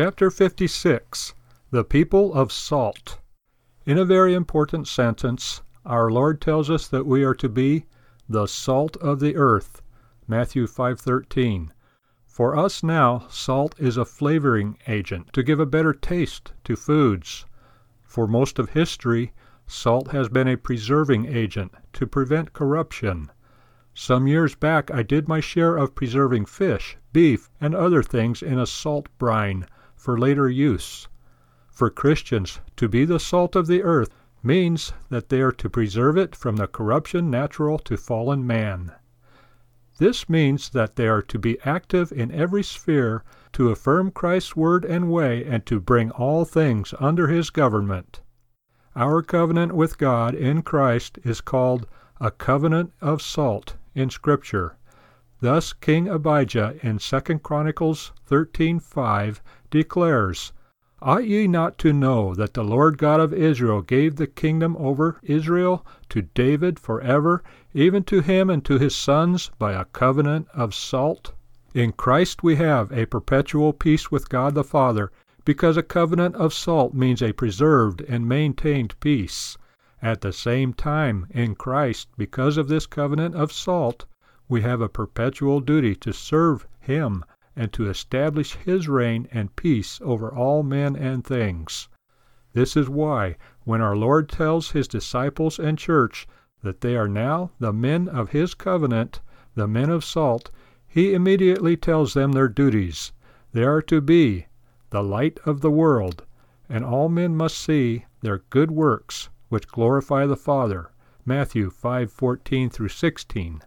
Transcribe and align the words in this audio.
Chapter 0.00 0.30
56 0.30 1.34
The 1.72 1.82
People 1.82 2.32
of 2.32 2.52
Salt. 2.52 3.18
In 3.84 3.98
a 3.98 4.04
very 4.04 4.32
important 4.32 4.86
sentence, 4.86 5.62
our 5.84 6.08
Lord 6.08 6.40
tells 6.40 6.70
us 6.70 6.86
that 6.86 7.04
we 7.04 7.24
are 7.24 7.34
to 7.34 7.48
be 7.48 7.84
the 8.28 8.46
salt 8.46 8.96
of 8.98 9.18
the 9.18 9.34
earth. 9.34 9.82
Matthew 10.28 10.68
5:13. 10.68 11.72
For 12.24 12.56
us 12.56 12.84
now, 12.84 13.26
salt 13.28 13.74
is 13.76 13.96
a 13.96 14.04
flavoring 14.04 14.78
agent 14.86 15.32
to 15.32 15.42
give 15.42 15.58
a 15.58 15.66
better 15.66 15.92
taste 15.92 16.52
to 16.62 16.76
foods. 16.76 17.44
For 18.04 18.28
most 18.28 18.60
of 18.60 18.70
history, 18.70 19.32
salt 19.66 20.12
has 20.12 20.28
been 20.28 20.46
a 20.46 20.56
preserving 20.56 21.26
agent 21.26 21.74
to 21.94 22.06
prevent 22.06 22.52
corruption. 22.52 23.32
Some 23.94 24.28
years 24.28 24.54
back 24.54 24.92
I 24.92 25.02
did 25.02 25.26
my 25.26 25.40
share 25.40 25.76
of 25.76 25.96
preserving 25.96 26.44
fish, 26.46 26.96
beef, 27.12 27.50
and 27.60 27.74
other 27.74 28.04
things 28.04 28.42
in 28.42 28.60
a 28.60 28.64
salt 28.64 29.08
brine 29.18 29.66
for 29.98 30.18
later 30.18 30.48
use. 30.48 31.08
For 31.68 31.90
Christians, 31.90 32.60
to 32.76 32.88
be 32.88 33.04
the 33.04 33.20
salt 33.20 33.54
of 33.54 33.66
the 33.66 33.82
earth 33.82 34.14
means 34.42 34.92
that 35.10 35.28
they 35.28 35.40
are 35.42 35.52
to 35.52 35.68
preserve 35.68 36.16
it 36.16 36.34
from 36.34 36.56
the 36.56 36.66
corruption 36.66 37.30
natural 37.30 37.78
to 37.80 37.96
fallen 37.96 38.46
man. 38.46 38.92
This 39.98 40.28
means 40.28 40.70
that 40.70 40.94
they 40.94 41.08
are 41.08 41.22
to 41.22 41.38
be 41.38 41.60
active 41.62 42.12
in 42.12 42.30
every 42.30 42.62
sphere 42.62 43.24
to 43.52 43.70
affirm 43.70 44.12
Christ's 44.12 44.54
word 44.54 44.84
and 44.84 45.10
way 45.10 45.44
and 45.44 45.66
to 45.66 45.80
bring 45.80 46.12
all 46.12 46.44
things 46.44 46.94
under 47.00 47.26
his 47.26 47.50
government. 47.50 48.20
Our 48.94 49.22
covenant 49.22 49.72
with 49.72 49.98
God 49.98 50.34
in 50.34 50.62
Christ 50.62 51.18
is 51.24 51.40
called 51.40 51.88
a 52.20 52.30
covenant 52.30 52.92
of 53.00 53.20
salt 53.20 53.76
in 53.94 54.08
Scripture. 54.08 54.76
Thus 55.40 55.72
King 55.72 56.08
Abijah 56.08 56.76
in 56.82 56.98
2 56.98 57.42
Chronicles 57.42 58.12
13:5 58.28 59.40
declares, 59.70 60.52
Ought 61.00 61.26
ye 61.26 61.46
not 61.46 61.78
to 61.78 61.92
know 61.92 62.34
that 62.34 62.54
the 62.54 62.64
Lord 62.64 62.98
God 62.98 63.20
of 63.20 63.32
Israel 63.32 63.82
gave 63.82 64.16
the 64.16 64.26
kingdom 64.26 64.76
over 64.78 65.20
Israel 65.22 65.86
to 66.08 66.22
David 66.22 66.80
for 66.80 67.00
ever, 67.02 67.44
even 67.72 68.02
to 68.04 68.20
him 68.20 68.50
and 68.50 68.64
to 68.64 68.78
his 68.78 68.96
sons, 68.96 69.50
by 69.58 69.74
a 69.74 69.84
covenant 69.84 70.48
of 70.54 70.74
salt? 70.74 71.34
In 71.74 71.92
Christ 71.92 72.42
we 72.42 72.56
have 72.56 72.90
a 72.90 73.06
perpetual 73.06 73.72
peace 73.72 74.10
with 74.10 74.28
God 74.28 74.54
the 74.54 74.64
Father, 74.64 75.12
because 75.44 75.76
a 75.76 75.82
covenant 75.82 76.34
of 76.34 76.52
salt 76.52 76.94
means 76.94 77.22
a 77.22 77.32
preserved 77.32 78.00
and 78.08 78.28
maintained 78.28 78.98
peace. 79.00 79.56
At 80.02 80.22
the 80.22 80.32
same 80.32 80.72
time, 80.72 81.26
in 81.30 81.54
Christ, 81.54 82.08
because 82.16 82.56
of 82.56 82.68
this 82.68 82.86
covenant 82.86 83.34
of 83.34 83.52
salt, 83.52 84.06
we 84.48 84.62
have 84.62 84.80
a 84.80 84.88
perpetual 84.88 85.60
duty 85.60 85.94
to 85.96 86.12
serve 86.12 86.66
Him 86.80 87.22
and 87.58 87.72
to 87.72 87.90
establish 87.90 88.54
His 88.54 88.88
reign 88.88 89.26
and 89.32 89.56
peace 89.56 90.00
over 90.04 90.32
all 90.32 90.62
men 90.62 90.94
and 90.94 91.24
things. 91.24 91.88
This 92.52 92.76
is 92.76 92.88
why, 92.88 93.36
when 93.64 93.80
our 93.80 93.96
Lord 93.96 94.28
tells 94.28 94.70
His 94.70 94.86
disciples 94.86 95.58
and 95.58 95.76
church 95.76 96.28
that 96.62 96.82
they 96.82 96.96
are 96.96 97.08
now 97.08 97.50
the 97.58 97.72
men 97.72 98.08
of 98.08 98.30
His 98.30 98.54
covenant, 98.54 99.20
the 99.56 99.66
men 99.66 99.90
of 99.90 100.04
salt, 100.04 100.52
He 100.86 101.12
immediately 101.12 101.76
tells 101.76 102.14
them 102.14 102.30
their 102.30 102.48
duties. 102.48 103.12
They 103.52 103.64
are 103.64 103.82
to 103.82 104.00
be 104.00 104.46
the 104.90 105.02
light 105.02 105.40
of 105.44 105.60
the 105.60 105.70
world, 105.70 106.24
and 106.68 106.84
all 106.84 107.08
men 107.08 107.34
must 107.34 107.58
see 107.58 108.04
their 108.20 108.44
good 108.50 108.70
works 108.70 109.30
which 109.48 109.66
glorify 109.66 110.26
the 110.26 110.36
Father. 110.36 110.90
Matthew 111.24 111.70
5:14 111.70 112.70
through 112.70 112.88
16. 112.88 113.62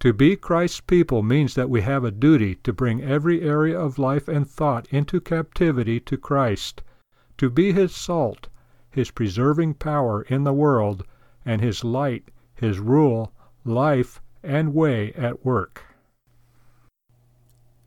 To 0.00 0.12
be 0.12 0.36
Christ's 0.36 0.80
people 0.80 1.22
means 1.22 1.54
that 1.54 1.70
we 1.70 1.80
have 1.80 2.04
a 2.04 2.10
duty 2.10 2.56
to 2.56 2.72
bring 2.72 3.02
every 3.02 3.40
area 3.40 3.80
of 3.80 3.98
life 3.98 4.28
and 4.28 4.46
thought 4.46 4.86
into 4.90 5.20
captivity 5.20 6.00
to 6.00 6.18
Christ, 6.18 6.82
to 7.38 7.48
be 7.48 7.72
his 7.72 7.94
salt, 7.94 8.48
his 8.90 9.10
preserving 9.10 9.74
power 9.74 10.22
in 10.22 10.44
the 10.44 10.52
world, 10.52 11.04
and 11.46 11.62
his 11.62 11.82
light, 11.82 12.30
his 12.54 12.78
rule, 12.78 13.32
life, 13.64 14.20
and 14.42 14.74
way 14.74 15.12
at 15.14 15.44
work. 15.46 15.82